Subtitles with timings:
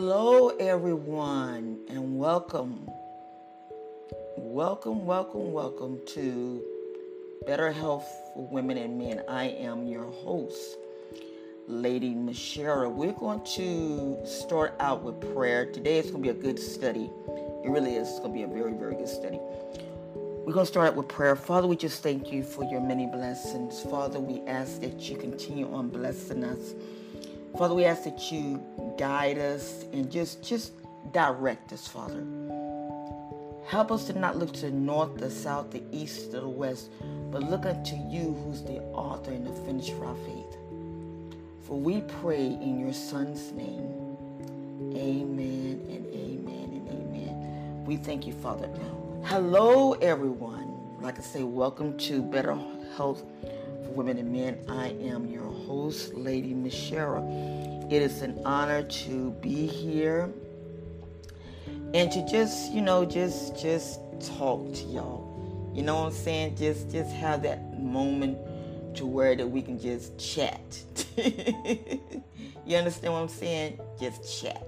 [0.00, 2.88] Hello, everyone, and welcome.
[4.36, 6.62] Welcome, welcome, welcome to
[7.48, 9.24] Better Health for Women and Men.
[9.26, 10.76] I am your host,
[11.66, 12.92] Lady Michelle.
[12.92, 15.66] We're going to start out with prayer.
[15.66, 17.10] Today is going to be a good study.
[17.64, 18.08] It really is.
[18.08, 19.40] It's going to be a very, very good study.
[20.14, 21.34] We're going to start out with prayer.
[21.34, 23.80] Father, we just thank you for your many blessings.
[23.82, 26.74] Father, we ask that you continue on blessing us.
[27.56, 28.62] Father, we ask that you
[28.98, 30.72] guide us and just just
[31.12, 32.26] direct us, Father.
[33.66, 36.90] Help us to not look to the north, the south, the east, or the west,
[37.30, 40.56] but look unto you, who's the author and the finisher of our faith.
[41.66, 44.16] For we pray in your Son's name.
[44.96, 47.84] Amen and amen and amen.
[47.84, 48.68] We thank you, Father.
[49.24, 50.74] Hello, everyone.
[51.00, 52.58] Like I say, welcome to Better
[52.96, 53.22] Health
[53.84, 54.58] for Women and Men.
[54.66, 57.77] I am your host, Lady Michelle.
[57.90, 60.30] It is an honor to be here
[61.94, 64.00] and to just, you know, just just
[64.36, 65.72] talk to y'all.
[65.74, 66.56] You know what I'm saying?
[66.56, 68.36] Just just have that moment
[68.96, 70.82] to where that we can just chat.
[71.16, 73.80] you understand what I'm saying?
[73.98, 74.62] Just chat.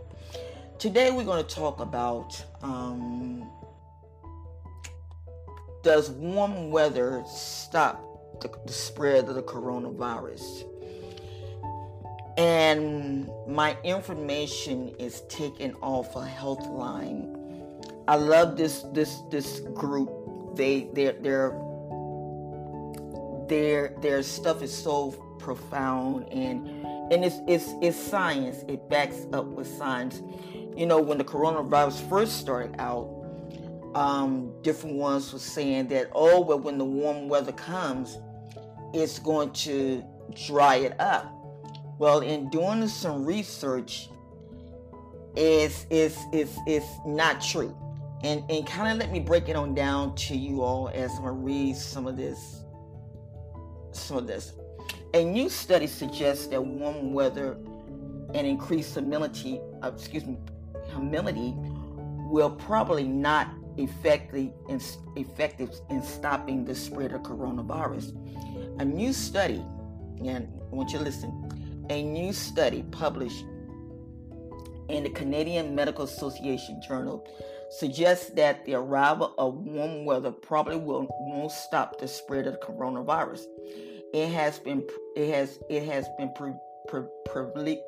[0.79, 3.47] Today we're going to talk about um,
[5.83, 10.65] does warm weather stop the, the spread of the coronavirus?
[12.41, 17.37] And my information is taken off a Healthline.
[18.09, 20.11] I love this this this group.
[20.57, 21.61] They their their
[23.47, 26.67] their their stuff is so profound and
[27.13, 28.65] and it's it's it's science.
[28.69, 30.23] It backs up with science.
[30.75, 33.07] You know, when the coronavirus first started out,
[33.95, 38.17] um, different ones were saying that, oh, but when the warm weather comes,
[38.95, 40.03] it's going to
[40.47, 41.37] dry it up.
[42.01, 44.09] Well, in doing some research,
[45.37, 47.77] it's, it's, it's, it's not true.
[48.23, 51.31] And, and kind of let me break it on down to you all as to
[51.31, 52.65] read some of this.
[53.93, 54.55] Some of this.
[55.13, 57.59] A new study suggests that warm weather
[58.33, 60.39] and increased humidity, uh, excuse me,
[60.95, 61.53] humidity
[62.31, 64.81] will probably not effective in,
[65.17, 68.17] effective in stopping the spread of coronavirus.
[68.81, 69.63] A new study,
[70.25, 71.60] and I want you to listen,
[71.91, 73.45] a new study published
[74.89, 77.27] in the Canadian Medical Association Journal
[77.79, 82.61] suggests that the arrival of warm weather probably will won't stop the spread of the
[82.61, 83.45] coronavirus.
[84.15, 84.87] It has been
[85.17, 86.53] it has it has been pre,
[86.89, 87.79] pre, pre,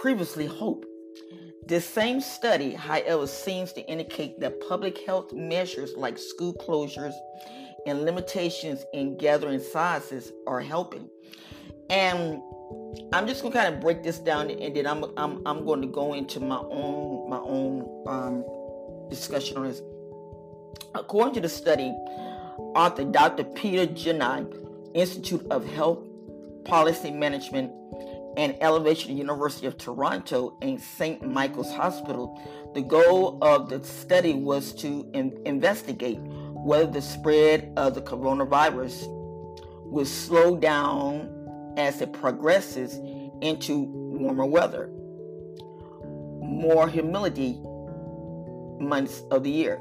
[0.00, 0.86] previously hoped
[1.68, 7.12] this same study, however, seems to indicate that public health measures like school closures
[7.86, 11.10] and limitations in gathering sizes are helping.
[11.90, 12.40] And
[13.12, 15.88] I'm just gonna kind of break this down, and then I'm I'm, I'm going to
[15.88, 19.82] go into my own my own um, discussion on this.
[20.94, 21.90] According to the study,
[22.74, 23.44] author Dr.
[23.44, 24.46] Peter Janai,
[24.94, 26.00] Institute of Health
[26.64, 27.72] Policy Management
[28.36, 31.26] and Elevation University of Toronto and St.
[31.26, 32.40] Michael's Hospital,
[32.74, 39.06] the goal of the study was to in- investigate whether the spread of the coronavirus
[39.90, 41.37] will slow down
[41.78, 42.98] as it progresses
[43.40, 44.90] into warmer weather,
[46.42, 47.58] more humidity
[48.80, 49.80] months of the year.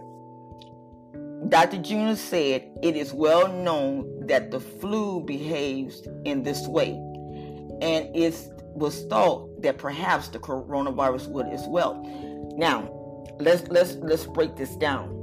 [1.50, 1.78] Dr.
[1.78, 6.91] Juna said it is well known that the flu behaves in this way
[7.81, 8.34] and it
[8.74, 12.03] was thought that perhaps the coronavirus would as well.
[12.57, 12.90] Now,
[13.40, 15.13] let's let's let's break this down.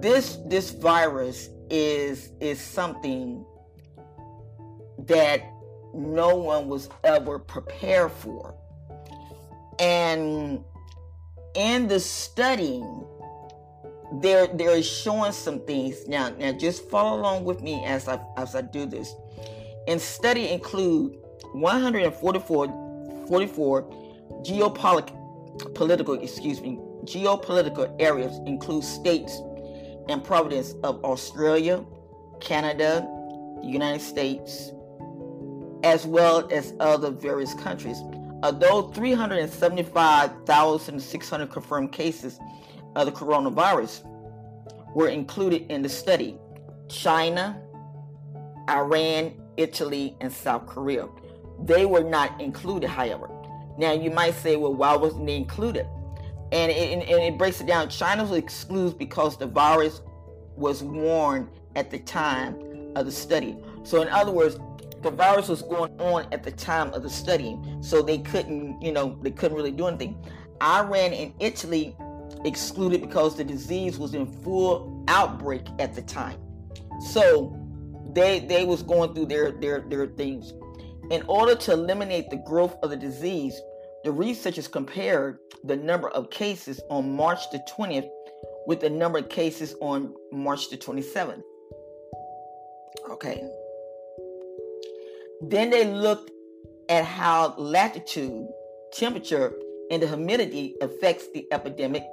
[0.00, 3.44] This this virus is is something
[5.06, 5.42] that
[5.94, 8.54] no one was ever prepared for.
[9.78, 10.64] And
[11.54, 13.04] in the studying,
[14.20, 16.06] there there is showing some things.
[16.06, 19.14] Now, now just follow along with me as I as I do this
[19.86, 21.16] and study include
[21.52, 23.82] 144 44
[24.42, 29.40] geopolitical excuse me geopolitical areas include states
[30.08, 31.84] and provinces of Australia,
[32.40, 33.00] Canada,
[33.60, 34.70] the United States,
[35.86, 38.02] as well as other various countries.
[38.42, 42.40] Although 375,600 confirmed cases
[42.96, 44.04] of the coronavirus
[44.96, 46.36] were included in the study,
[46.88, 47.62] China,
[48.68, 51.06] Iran, Italy, and South Korea.
[51.64, 53.30] They were not included, however.
[53.78, 55.86] Now, you might say, well, why wasn't they included?
[56.50, 57.90] And it, and it breaks it down.
[57.90, 60.00] China was excluded because the virus
[60.56, 62.56] was warned at the time
[62.96, 63.56] of the study.
[63.84, 64.58] So, in other words,
[65.02, 68.92] the virus was going on at the time of the study, so they couldn't, you
[68.92, 70.16] know, they couldn't really do anything.
[70.62, 71.96] Iran and Italy
[72.44, 76.38] excluded because the disease was in full outbreak at the time.
[77.12, 77.56] So
[78.14, 80.52] they they was going through their their their things.
[81.10, 83.60] In order to eliminate the growth of the disease,
[84.02, 88.08] the researchers compared the number of cases on March the 20th
[88.66, 91.42] with the number of cases on March the 27th.
[93.10, 93.48] Okay.
[95.40, 96.30] Then they looked
[96.88, 98.46] at how latitude,
[98.92, 99.54] temperature,
[99.90, 102.04] and the humidity affects the epidemic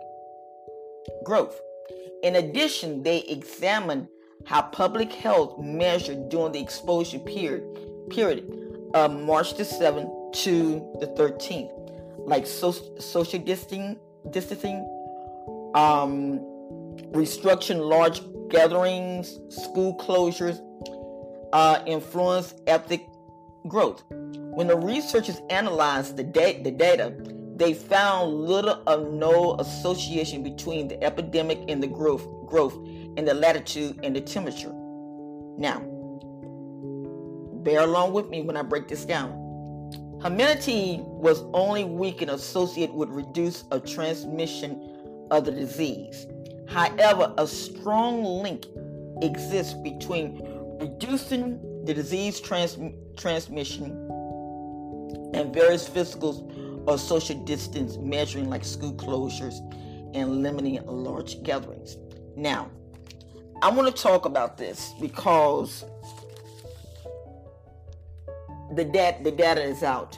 [1.24, 1.60] growth.
[2.24, 4.08] In addition, they examined
[4.46, 7.64] how public health measured during the exposure period
[8.10, 11.72] period of March the 7th to the 13th,
[12.28, 13.98] like so, social distancing,
[14.32, 14.86] distancing
[15.74, 16.40] um,
[17.12, 20.60] restriction large gatherings, school closures,
[21.54, 23.02] uh, influence ethnic
[23.68, 24.04] growth.
[24.10, 27.14] When the researchers analyzed the, da- the data,
[27.56, 32.76] they found little or no association between the epidemic and the growth, growth
[33.18, 34.72] in the latitude and the temperature.
[35.58, 35.80] Now,
[37.64, 39.40] bear along with me when I break this down.
[40.22, 46.28] Humidity was only weakened associated with reduced a transmission of the disease.
[46.68, 48.66] However, a strong link
[49.22, 50.42] exists between
[50.80, 52.78] reducing the disease trans-
[53.18, 53.92] transmission
[55.34, 59.56] and various physical or social distance measuring like school closures
[60.14, 61.98] and limiting large gatherings.
[62.36, 62.70] Now,
[63.62, 65.86] I want to talk about this because
[68.76, 70.18] the data the data is out.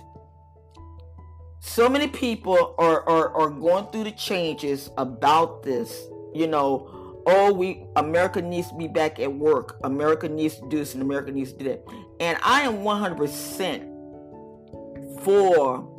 [1.59, 6.05] So many people are, are, are going through the changes about this.
[6.33, 6.94] You know,
[7.25, 9.79] oh, we America needs to be back at work.
[9.83, 11.83] America needs to do this and America needs to do that.
[12.19, 15.91] And I am 100% for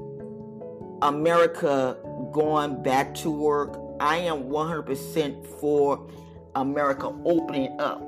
[1.02, 1.98] America
[2.32, 3.78] going back to work.
[4.00, 6.08] I am 100% for
[6.54, 8.00] America opening up.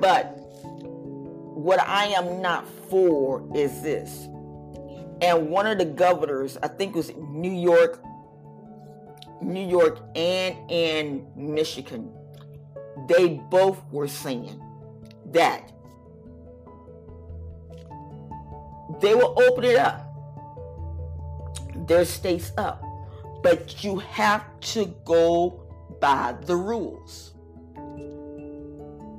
[0.00, 0.38] But
[1.56, 4.28] what I am not for is this.
[5.22, 8.02] And one of the governors, I think it was New York,
[9.40, 12.12] New York and in Michigan,
[13.08, 14.60] they both were saying
[15.26, 15.72] that
[19.00, 20.02] they will open it up,
[21.86, 22.82] their states up,
[23.42, 25.62] but you have to go
[26.00, 27.34] by the rules.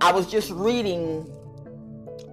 [0.01, 1.31] I was just reading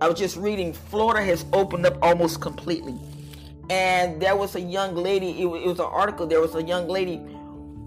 [0.00, 2.98] I was just reading Florida has opened up almost completely.
[3.70, 6.62] And there was a young lady, it was, it was an article, there was a
[6.62, 7.16] young lady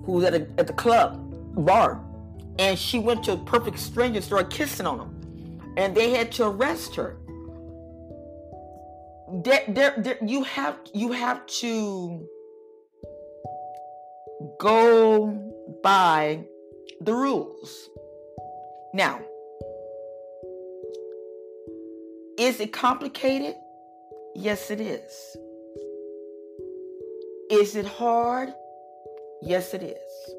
[0.05, 1.19] who was at, a, at the club,
[1.65, 2.03] bar,
[2.59, 5.73] and she went to a perfect stranger and started kissing on him.
[5.77, 7.17] And they had to arrest her.
[9.43, 12.27] There, there, there, you have you have to
[14.59, 16.45] go by
[17.01, 17.89] the rules.
[18.93, 19.19] Now,
[22.39, 23.55] is it complicated?
[24.35, 25.37] Yes, it is.
[27.51, 28.53] Is it hard?
[29.41, 30.36] Yes, it is.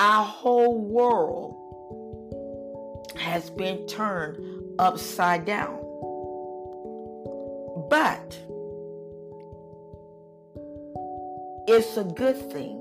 [0.00, 1.58] Our whole world
[3.18, 4.38] has been turned
[4.78, 5.78] upside down.
[7.90, 8.40] But
[11.68, 12.78] it's a good thing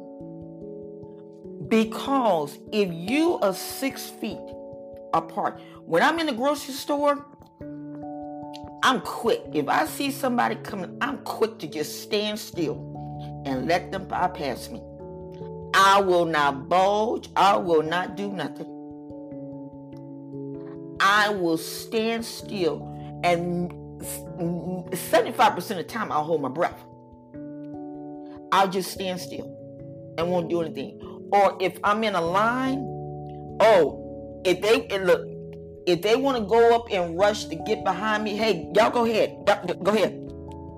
[1.68, 4.40] because if you are six feet
[5.14, 7.26] apart, when I'm in the grocery store,
[8.82, 9.42] I'm quick.
[9.54, 14.70] If I see somebody coming, I'm quick to just stand still and let them bypass
[14.70, 14.82] me.
[15.82, 17.30] I will not bulge.
[17.38, 18.68] I will not do nothing.
[21.00, 22.86] I will stand still
[23.24, 23.72] and
[24.02, 26.84] 75% of the time I'll hold my breath.
[28.52, 29.46] I'll just stand still
[30.18, 31.00] and won't do anything.
[31.32, 32.80] Or if I'm in a line,
[33.62, 35.26] oh, if they look,
[35.88, 39.06] if they want to go up and rush to get behind me, hey, y'all go
[39.06, 39.34] ahead.
[39.46, 39.54] Go
[39.94, 40.28] ahead.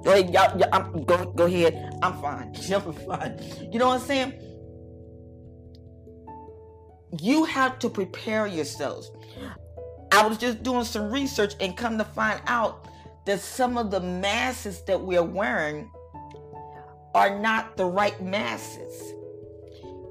[0.03, 0.31] Go ahead.
[0.31, 1.97] Y'all, y'all, I'm, go, go ahead.
[2.03, 2.53] I'm fine.
[2.71, 3.39] I'm fine.
[3.71, 4.50] You know what I'm saying?
[7.19, 9.11] You have to prepare yourselves.
[10.11, 12.87] I was just doing some research and come to find out
[13.25, 15.89] that some of the masses that we're wearing
[17.13, 19.13] are not the right masses.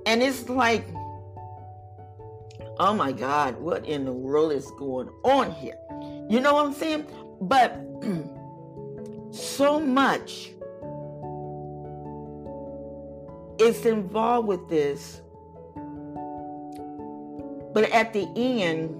[0.07, 0.87] And it's like,
[2.79, 5.77] oh my God, what in the world is going on here?
[6.29, 7.07] You know what I'm saying?
[7.41, 7.79] But
[9.33, 10.51] so much
[13.59, 15.21] is involved with this.
[17.73, 18.95] But at the end,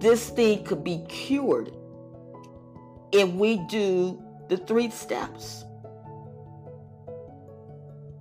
[0.00, 1.72] this thing could be cured
[3.12, 5.64] if we do the three steps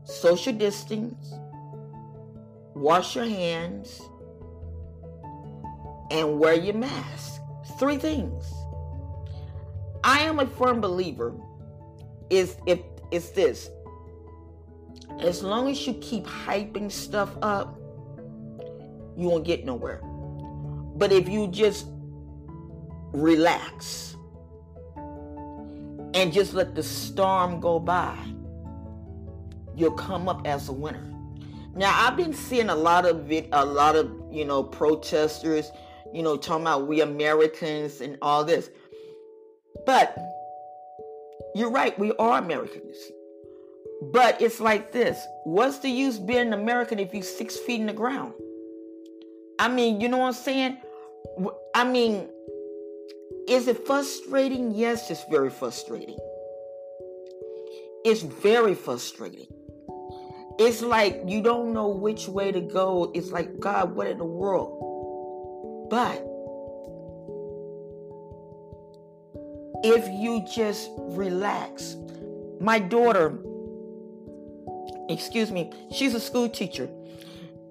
[0.06, 1.34] social distance,
[2.74, 4.02] wash your hands,
[6.12, 7.42] and wear your mask.
[7.80, 8.46] Three things.
[10.04, 11.34] I am a firm believer
[12.30, 12.80] is if
[13.12, 13.70] it's this.
[15.20, 17.80] As long as you keep hyping stuff up,
[19.18, 20.02] you won't get nowhere.
[20.96, 21.88] But if you just
[23.14, 24.16] relax
[26.14, 28.18] and just let the storm go by,
[29.76, 31.12] you'll come up as a winner.
[31.76, 35.72] Now I've been seeing a lot of it, a lot of you know protesters,
[36.14, 38.70] you know talking about we Americans and all this,
[39.86, 40.18] but
[41.54, 42.96] you're right, we are Americans.
[44.12, 47.88] But it's like this: what's the use being an American if you're six feet in
[47.88, 48.34] the ground?
[49.60, 50.78] I mean, you know what I'm saying?
[51.74, 52.30] I mean,
[53.48, 54.72] is it frustrating?
[54.72, 56.18] Yes, it's very frustrating.
[58.04, 59.48] It's very frustrating.
[60.58, 63.12] It's like you don't know which way to go.
[63.14, 65.90] It's like, God, what in the world?
[65.90, 66.26] But
[69.84, 71.96] if you just relax,
[72.60, 73.38] my daughter,
[75.10, 76.90] excuse me, she's a school teacher.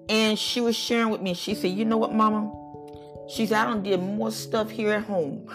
[0.07, 2.51] And she was sharing with me, she said, You know what, Mama?
[3.27, 5.47] She's I don't did more stuff here at home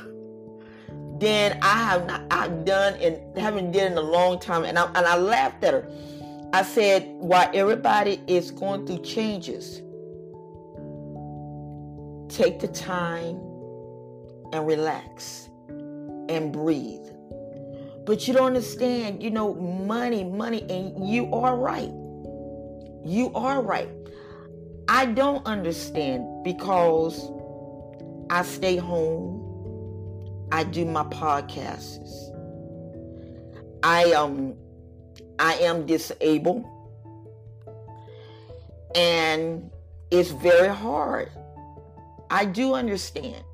[1.20, 4.64] than I have not I've done and haven't did in a long time.
[4.64, 5.88] And I and I laughed at her.
[6.52, 9.82] I said, while everybody is going through changes,
[12.28, 13.36] take the time
[14.52, 15.48] and relax
[16.28, 16.99] and breathe.
[18.04, 21.90] But you don't understand, you know, money, money, and you are right.
[23.04, 23.88] You are right.
[24.88, 27.30] I don't understand because
[28.30, 29.46] I stay home.
[30.52, 32.30] I do my podcasts.
[33.82, 34.54] I um
[35.38, 36.64] I am disabled.
[38.94, 39.70] And
[40.10, 41.30] it's very hard.
[42.30, 43.44] I do understand.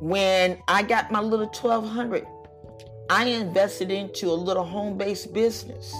[0.00, 2.26] When I got my little 1200,
[3.10, 5.94] I invested into a little home based business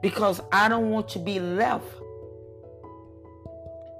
[0.00, 1.86] because I don't want to be left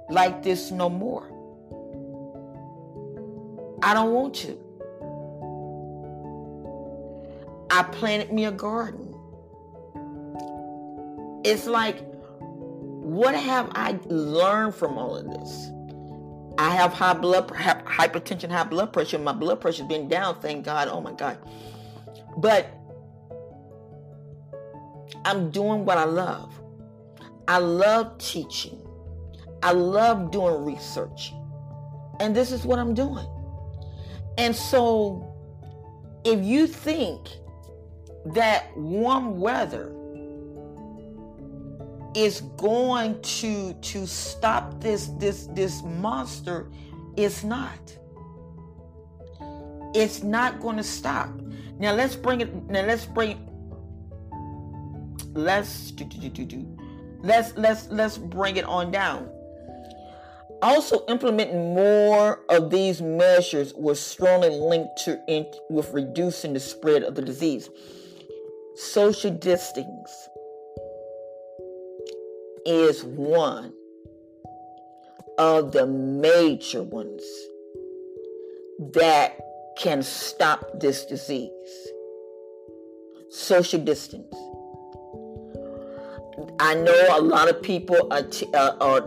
[0.09, 1.27] like this no more.
[3.83, 4.57] I don't want to.
[7.69, 9.13] I planted me a garden.
[11.43, 12.01] It's like,
[12.39, 15.71] what have I learned from all of this?
[16.57, 19.19] I have high blood, hypertension, high blood pressure.
[19.19, 20.87] My blood pressure's been down, thank God.
[20.87, 21.37] Oh my God.
[22.37, 22.67] But
[25.23, 26.53] I'm doing what I love.
[27.47, 28.81] I love teaching.
[29.63, 31.33] I love doing research.
[32.19, 33.27] And this is what I'm doing.
[34.37, 35.31] And so,
[36.23, 37.27] if you think
[38.25, 39.95] that warm weather
[42.15, 46.71] is going to to stop this this this monster
[47.17, 47.97] it's not
[49.93, 51.29] it's not going to stop
[51.79, 53.45] now let's bring it now let's bring
[55.35, 56.77] let's do, do, do, do,
[57.21, 59.29] let's let's let's bring it on down.
[60.61, 67.03] Also implementing more of these measures was strongly linked to in, with reducing the spread
[67.03, 67.69] of the disease.
[68.75, 70.05] Social distancing
[72.65, 73.73] is one
[75.37, 77.23] of the major ones
[78.93, 79.37] that
[79.77, 81.51] can stop this disease.
[83.29, 84.33] Social distance.
[86.59, 89.01] I know a lot of people are, t- uh, are,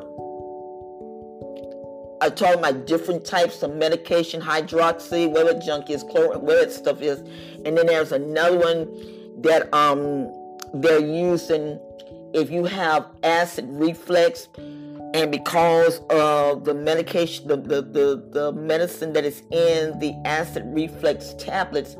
[2.30, 7.20] talking about different types of medication, hydroxy, whatever junk is, chlorine, whatever stuff is,
[7.64, 10.32] and then there's another one that um
[10.74, 11.78] they're using
[12.34, 14.48] if you have acid reflux
[15.18, 20.62] and because of the medication the, the, the, the medicine that is in the acid
[20.66, 21.96] reflux tablets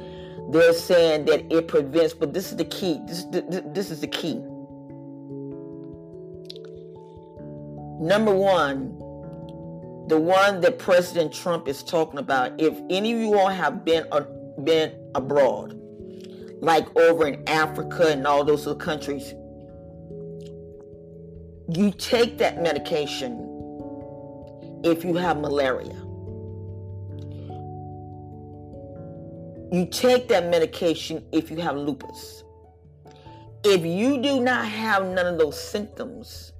[0.51, 3.01] they're saying that it prevents but this is the key.
[3.07, 4.37] This, this, this is the key.
[8.01, 8.95] Number one
[10.09, 14.07] the one that president trump is talking about if any of you all have been
[14.13, 14.21] uh,
[14.65, 15.79] been abroad
[16.63, 19.35] like over in africa and all those other countries
[21.69, 23.45] you take that medication
[24.85, 25.95] if you have malaria.
[29.71, 32.43] You take that medication if you have lupus.
[33.65, 36.53] If you do not have none of those symptoms,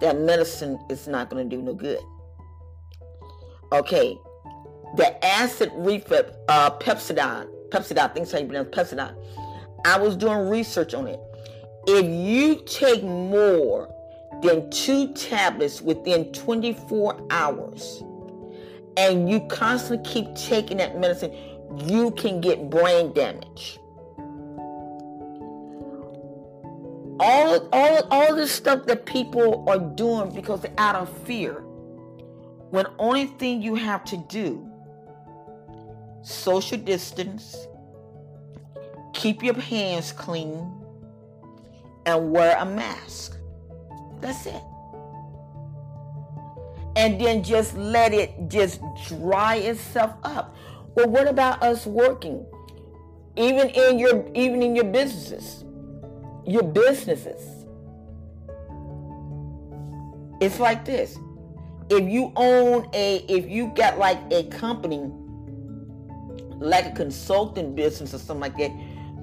[0.00, 2.00] that medicine is not going to do no good.
[3.72, 4.16] Okay,
[4.96, 9.14] the acid reflux, uh, think it's how you pronounce Pepsodent.
[9.84, 11.20] I was doing research on it.
[11.86, 13.93] If you take more
[14.42, 18.02] than two tablets within 24 hours,
[18.96, 21.32] and you constantly keep taking that medicine,
[21.86, 23.78] you can get brain damage.
[27.20, 31.60] All, all, all this stuff that people are doing because they're out of fear.
[32.70, 34.68] When only thing you have to do,
[36.22, 37.56] social distance,
[39.12, 40.72] keep your hands clean,
[42.04, 43.38] and wear a mask.
[44.24, 44.62] That's it.
[46.96, 50.56] And then just let it just dry itself up.
[50.94, 52.46] Well, what about us working?
[53.36, 55.66] Even in your even in your businesses.
[56.46, 57.66] Your businesses.
[60.40, 61.18] It's like this.
[61.90, 65.10] If you own a if you got like a company
[66.60, 68.70] like a consulting business or something like that,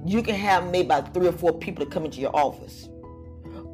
[0.06, 2.88] you can have maybe about three or four people to come into your office.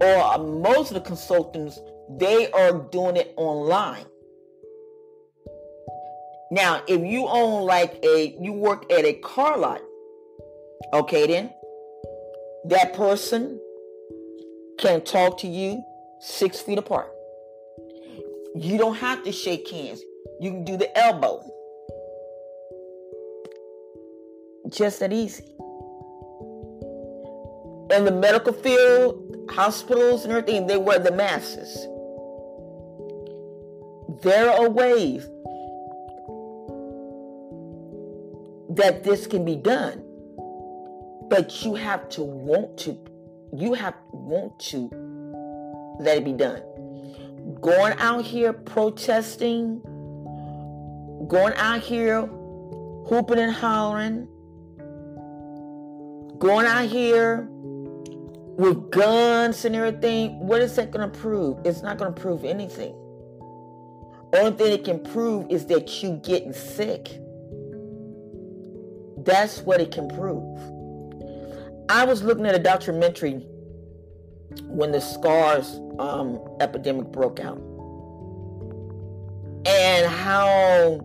[0.00, 4.04] Or most of the consultants, they are doing it online.
[6.50, 9.82] Now, if you own like a, you work at a car lot,
[10.94, 11.50] okay, then
[12.66, 13.60] that person
[14.78, 15.82] can talk to you
[16.20, 17.12] six feet apart.
[18.54, 20.00] You don't have to shake hands.
[20.40, 21.44] You can do the elbow.
[24.68, 25.44] Just that easy.
[27.90, 31.86] In the medical field, hospitals and everything, they were the masses.
[34.22, 35.28] There are ways
[38.70, 40.04] that this can be done.
[41.28, 42.96] But you have to want to,
[43.52, 44.88] you have want to
[46.00, 46.62] let it be done.
[47.60, 49.80] Going out here protesting,
[51.28, 52.22] going out here
[53.06, 54.26] hooping and hollering,
[56.38, 57.48] going out here
[58.58, 61.64] with guns and everything, what is that going to prove?
[61.64, 62.92] It's not going to prove anything.
[64.34, 67.08] Only thing it can prove is that you getting sick.
[69.18, 70.58] That's what it can prove.
[71.88, 73.46] I was looking at a documentary
[74.64, 77.58] when the SCARS um, epidemic broke out,
[79.66, 81.00] and how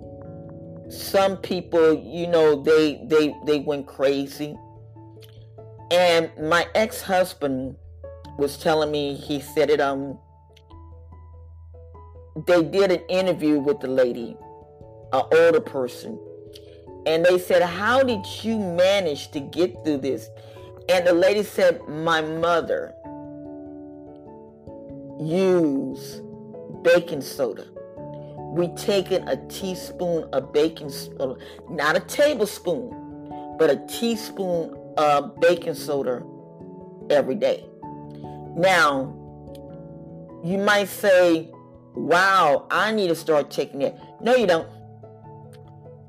[0.90, 4.58] some people, you know, they they they went crazy.
[5.92, 7.76] And my ex-husband
[8.38, 10.18] was telling me he said it um
[12.48, 14.36] they did an interview with the lady,
[15.12, 16.20] an older person,
[17.06, 20.30] and they said, How did you manage to get through this?
[20.90, 22.94] And the lady said, My mother
[25.20, 26.24] used
[26.84, 27.68] baking soda.
[28.56, 31.36] We taken a teaspoon of baking soda,
[31.70, 36.24] not a tablespoon, but a teaspoon of baking soda
[37.10, 37.66] every day.
[38.56, 39.20] Now,
[40.44, 41.50] you might say,
[41.96, 43.96] Wow, I need to start taking it.
[44.20, 44.68] No, you don't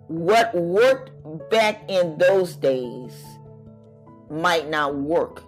[0.08, 1.10] what worked
[1.50, 3.12] back in those days
[4.30, 5.42] might not work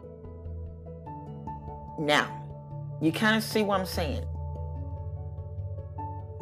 [1.98, 2.32] now.
[3.00, 4.24] You kind of see what I'm saying?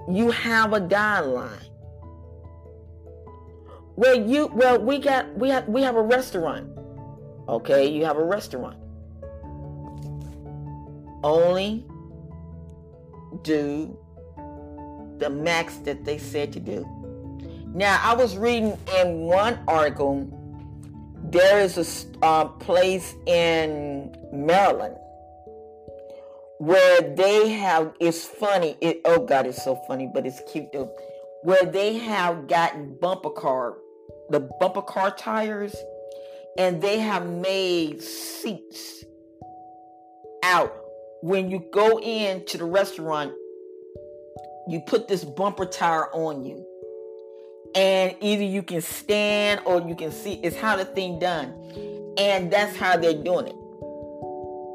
[0.09, 1.59] You have a guideline.
[3.97, 6.71] Well, you well we got we have we have a restaurant.
[7.49, 8.77] Okay, you have a restaurant.
[11.23, 11.85] Only
[13.43, 13.99] do
[15.19, 16.87] the max that they said to do.
[17.75, 20.29] Now, I was reading in one article,
[21.31, 21.77] there is
[22.23, 24.97] a uh, place in Maryland
[26.59, 30.95] where they have, it's funny, it, oh God, it's so funny, but it's cute though,
[31.43, 33.75] where they have gotten bumper car,
[34.31, 35.75] the bumper car tires,
[36.59, 39.05] and they have made seats
[40.43, 40.73] out.
[41.23, 43.33] When you go into the restaurant,
[44.69, 46.67] you put this bumper tire on you.
[47.75, 50.35] And either you can stand or you can see.
[50.35, 51.53] It's how the thing done.
[52.19, 53.57] And that's how they're doing it.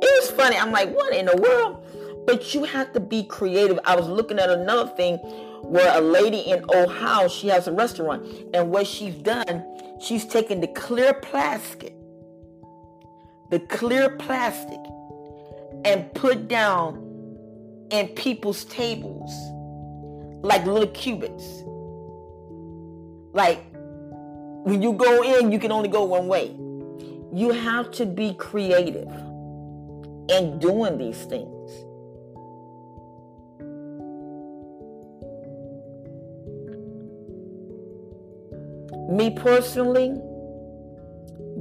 [0.01, 0.57] It was funny.
[0.57, 1.85] I'm like what in the world?
[2.25, 3.79] But you have to be creative.
[3.85, 5.17] I was looking at another thing
[5.63, 8.25] where a lady in ohio she has a restaurant.
[8.53, 9.65] And what she's done
[9.99, 11.93] she's taking the clear plastic
[13.51, 14.79] the clear plastic
[15.85, 17.05] and put down
[17.91, 19.31] in people's tables
[20.43, 21.63] like little cubits
[23.33, 23.63] like
[24.63, 26.47] when you go in, you can only go one way.
[27.33, 29.07] You have to be creative
[30.29, 31.58] in doing these things.
[39.09, 40.09] Me personally,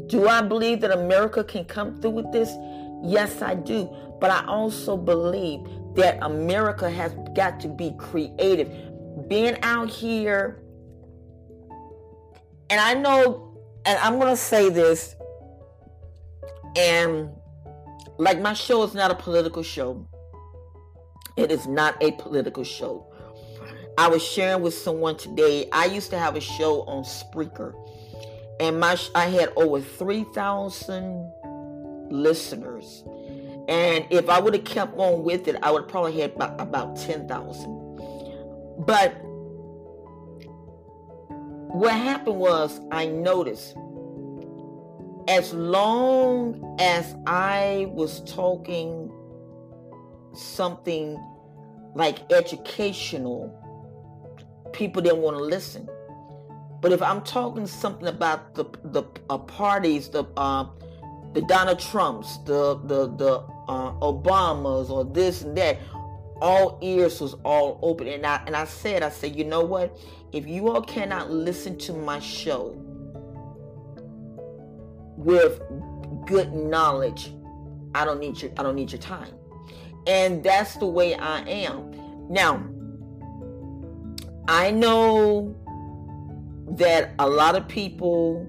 [0.07, 2.51] do I believe that America can come through with this?
[3.03, 3.89] Yes, I do.
[4.21, 5.61] But I also believe
[5.95, 8.69] that America has got to be creative.
[9.29, 10.63] Being out here,
[12.69, 15.17] and I know, and I'm going to say this,
[16.77, 17.31] and
[18.19, 20.07] like my show is not a political show,
[21.37, 23.08] it is not a political show.
[23.99, 25.69] I was sharing with someone today.
[25.73, 27.75] I used to have a show on Spreaker,
[28.61, 31.33] and my I had over three thousand
[32.09, 33.03] listeners.
[33.69, 36.97] And if I would have kept on with it, I would probably had about, about
[36.97, 37.75] ten thousand.
[38.87, 39.15] But
[41.75, 43.77] what happened was, I noticed
[45.27, 49.11] as long as I was talking
[50.35, 51.21] something
[51.97, 53.65] like educational
[54.73, 55.89] people didn't want to listen.
[56.81, 60.67] But if I'm talking something about the the uh, parties, the uh,
[61.33, 65.79] the Donald Trumps, the the the uh, Obamas, or this and that,
[66.41, 69.99] all ears was all open, and I and I said, I said, you know what?
[70.33, 72.75] If you all cannot listen to my show
[75.17, 75.61] with
[76.27, 77.35] good knowledge,
[77.95, 79.35] I don't need your I don't need your time,
[80.07, 82.65] and that's the way I am now.
[84.49, 85.55] I know
[86.79, 88.47] that a lot of people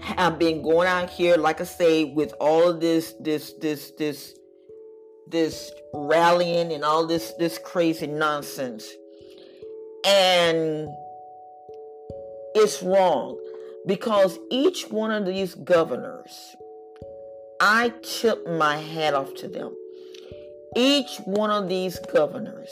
[0.00, 4.38] have been going out here, like I say, with all of this, this, this, this,
[5.26, 8.88] this rallying and all this, this crazy nonsense.
[10.04, 10.88] And
[12.54, 13.36] it's wrong
[13.84, 16.54] because each one of these governors,
[17.60, 19.74] I tip my hat off to them.
[20.76, 22.70] Each one of these governors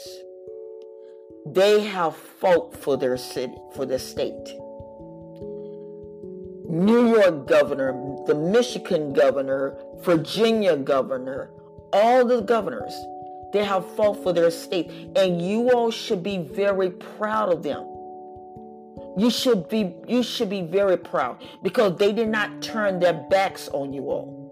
[1.45, 4.55] they have fought for their city, for their state.
[6.67, 7.93] New York governor,
[8.25, 11.51] the Michigan governor, Virginia governor,
[11.93, 12.93] all the governors,
[13.53, 14.91] they have fought for their state.
[15.15, 17.87] And you all should be very proud of them.
[19.17, 23.69] You should be you should be very proud because they did not turn their backs
[23.69, 24.43] on you all.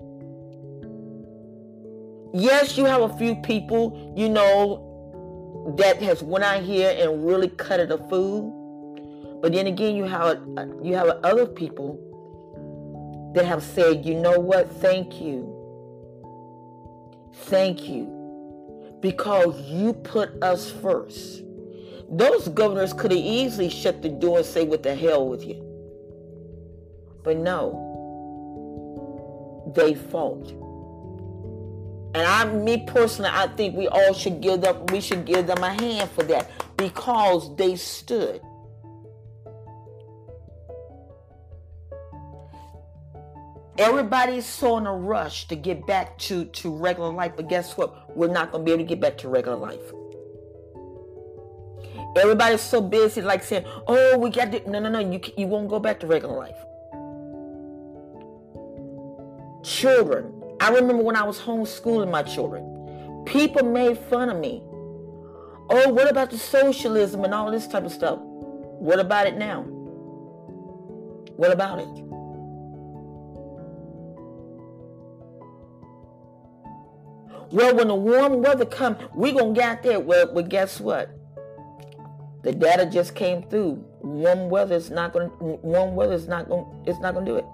[2.34, 4.93] Yes, you have a few people, you know,
[5.78, 8.52] that has went out here and really cut it a food.
[9.42, 10.40] But then again, you have
[10.82, 12.00] you have other people
[13.36, 14.70] that have said, you know what?
[14.72, 15.54] Thank you,
[17.34, 18.08] thank you,
[19.02, 21.44] because you put us first.
[22.10, 25.62] Those governors could have easily shut the door and say, "What the hell with you?"
[27.24, 27.92] But no,
[29.76, 30.54] they fought.
[32.16, 35.64] And I, me personally, I think we all should give them, we should give them
[35.64, 38.42] a hand for that because they stood.
[43.80, 48.16] Everybody's so in a rush to get back to, to regular life, but guess what?
[48.16, 49.82] We're not going to be able to get back to regular life.
[52.16, 55.00] Everybody's so busy, like saying, "Oh, we got to." No, no, no.
[55.00, 56.58] You you won't go back to regular life.
[59.64, 64.64] Children, I remember when I was homeschooling my children, people made fun of me.
[65.70, 68.18] Oh, what about the socialism and all this type of stuff?
[68.22, 69.64] What about it now?
[71.36, 71.90] What about it?
[77.52, 80.00] Well, when the warm weather comes, we're gonna get out there.
[80.00, 81.10] Well, well, guess what?
[82.44, 83.84] The data just came through.
[84.00, 85.28] Warm weather is not gonna.
[85.42, 86.66] Warm weather is not gonna.
[86.86, 87.46] It's not gonna do it.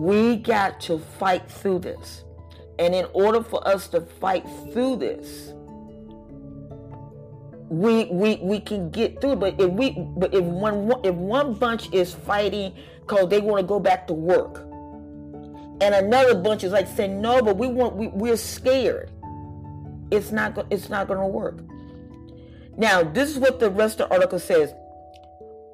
[0.00, 2.24] We got to fight through this.
[2.78, 5.52] And in order for us to fight through this,
[7.68, 9.36] we we we can get through.
[9.36, 13.66] But if we but if one if one bunch is fighting because they want to
[13.66, 14.60] go back to work,
[15.82, 19.10] and another bunch is like saying no, but we want we, we're scared.
[20.10, 21.60] It's not it's not going to work.
[22.78, 24.72] Now this is what the rest of the article says.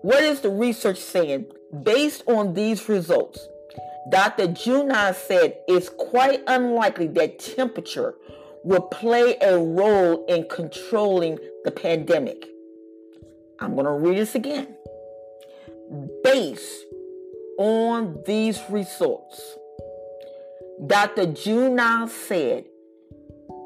[0.02, 1.46] What is the research saying?
[1.84, 3.46] Based on these results,
[4.08, 4.48] Dr.
[4.48, 8.14] Junon said it's quite unlikely that temperature
[8.62, 12.46] will play a role in controlling the pandemic.
[13.58, 14.76] I'm going to read this again.
[16.22, 16.84] Based
[17.58, 19.40] on these results,
[20.86, 21.26] Dr.
[21.26, 22.64] Junon said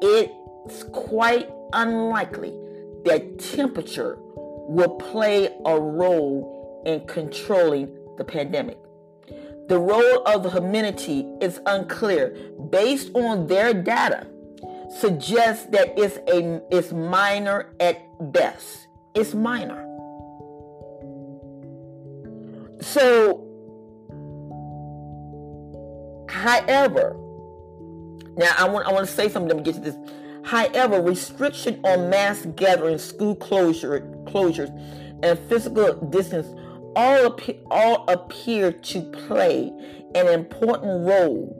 [0.01, 2.57] it's quite unlikely
[3.05, 8.77] that temperature will play a role in controlling the pandemic.
[9.71, 12.35] The role of the humanity is unclear
[12.69, 14.27] based on their data.
[14.99, 17.95] suggests that it's a it's minor at
[18.33, 18.89] best.
[19.15, 19.79] It's minor.
[22.81, 23.47] So,
[26.27, 27.15] however,
[28.35, 29.55] now I want I want to say something.
[29.55, 29.95] Me get to this.
[30.43, 34.69] However, restriction on mass gatherings, school closure closures,
[35.23, 36.47] and physical distance
[36.95, 39.71] all appear, all appear to play
[40.15, 41.57] an important role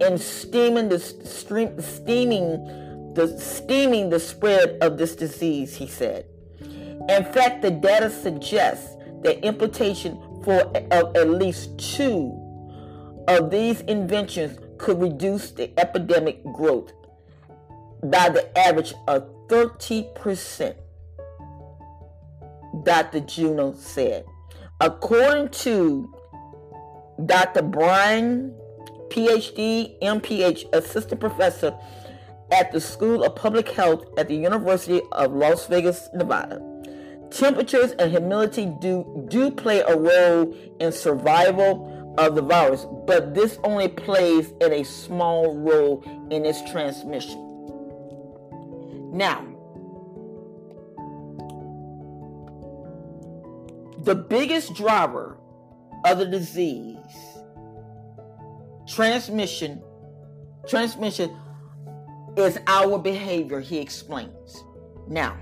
[0.00, 6.26] in steaming the stream, steaming the steaming the spread of this disease, he said.
[7.08, 12.42] In fact, the data suggests that implication for at least two
[13.28, 16.92] of these inventions could reduce the epidemic growth
[18.04, 20.74] by the average of 30%,
[22.84, 23.20] Dr.
[23.20, 24.24] Juno said.
[24.80, 26.12] According to
[27.24, 27.62] Dr.
[27.62, 28.54] Brian,
[29.08, 31.74] PhD, MPH, assistant professor
[32.52, 36.60] at the School of Public Health at the University of Las Vegas, Nevada.
[37.30, 43.58] Temperatures and humidity do, do play a role in survival of the virus, but this
[43.64, 47.42] only plays in a small role in its transmission.
[49.10, 49.55] Now,
[54.04, 55.38] the biggest driver
[56.04, 56.96] of the disease
[58.86, 59.82] transmission
[60.68, 61.34] transmission
[62.36, 64.64] is our behavior he explains.
[65.08, 65.36] Now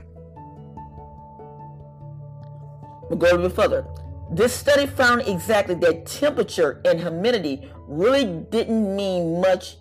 [3.09, 3.87] we'll go a little further.
[4.31, 9.77] This study found exactly that temperature and humidity really didn't mean much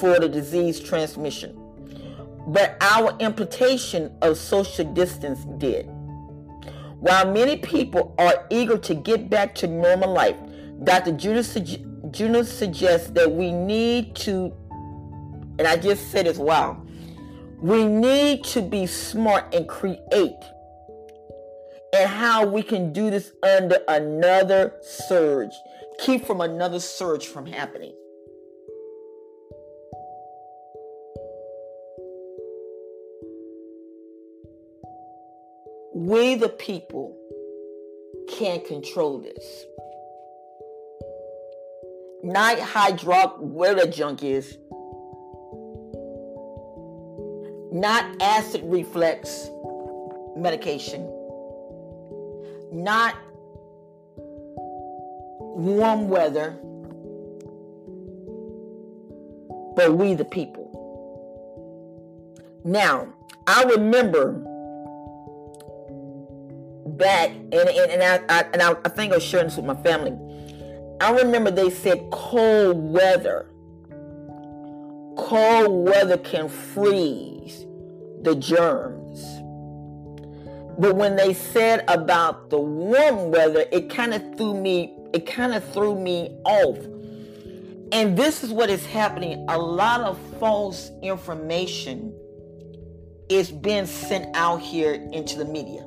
[0.00, 1.60] for the disease transmission
[2.46, 5.88] but our implication of social distance did
[7.04, 10.36] while many people are eager to get back to normal life,
[10.84, 11.12] Dr.
[11.12, 14.50] Juno, suggests that we need to,
[15.58, 16.82] and I just said as well,
[17.60, 20.32] we need to be smart and create
[21.92, 25.52] and how we can do this under another surge.
[25.98, 27.94] Keep from another surge from happening.
[35.94, 37.16] We, the people,
[38.28, 39.64] can't control this.
[42.24, 44.58] Not hydrox, where the junk is.
[47.70, 49.48] Not acid reflux
[50.36, 51.06] medication.
[52.72, 53.14] Not
[54.16, 56.56] warm weather.
[59.76, 60.64] But we, the people.
[62.64, 63.14] Now,
[63.46, 64.44] I remember
[67.04, 69.66] back, and and, and I, I and I, I think I was sharing this with
[69.66, 70.16] my family.
[71.00, 73.50] I remember they said cold weather.
[75.16, 77.66] Cold weather can freeze
[78.22, 79.20] the germs.
[80.78, 85.54] But when they said about the warm weather, it kind of threw me, it kind
[85.54, 86.78] of threw me off.
[87.92, 89.44] And this is what is happening.
[89.48, 92.12] A lot of false information
[93.28, 95.86] is being sent out here into the media.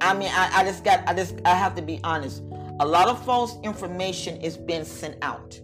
[0.00, 2.42] I mean, I, I just got, I just, I have to be honest.
[2.80, 5.60] A lot of false information is being sent out.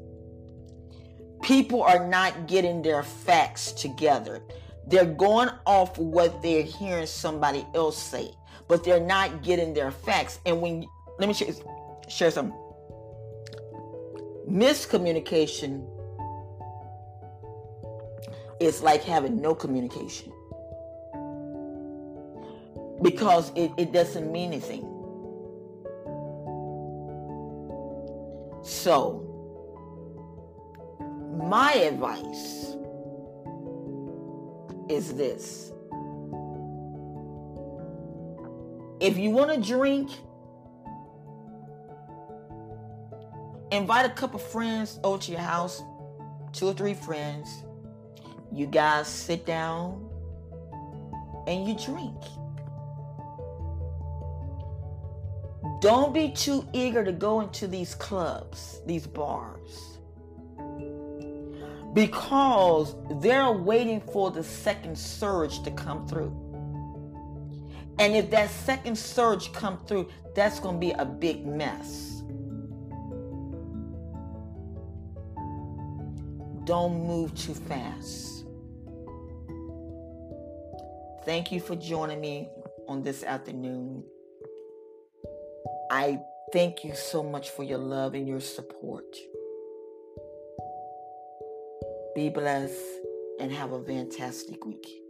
[1.43, 4.43] People are not getting their facts together.
[4.87, 8.31] They're going off what they're hearing somebody else say,
[8.69, 10.41] but they're not getting their facts.
[10.45, 10.85] And when,
[11.19, 11.49] let me share,
[12.09, 12.53] share some
[14.49, 15.85] miscommunication
[18.61, 20.33] is like having no communication
[23.03, 24.83] because it, it doesn't mean anything.
[28.63, 29.23] So,
[31.37, 32.75] my advice
[34.89, 35.73] is this
[39.01, 40.11] if you want to drink,
[43.71, 45.83] invite a couple friends over to your house,
[46.53, 47.49] two or three friends.
[48.51, 50.09] You guys sit down
[51.47, 52.17] and you drink.
[55.81, 59.99] Don't be too eager to go into these clubs, these bars,
[61.93, 66.35] because they're waiting for the second surge to come through.
[67.99, 72.23] And if that second surge come through, that's going to be a big mess.
[76.65, 78.45] Don't move too fast.
[81.25, 82.49] Thank you for joining me
[82.89, 84.05] on this afternoon.
[85.91, 86.21] I
[86.53, 89.05] thank you so much for your love and your support.
[92.15, 92.75] Be blessed
[93.39, 95.06] and have a fantastic week.